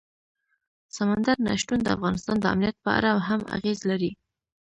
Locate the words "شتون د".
1.61-1.87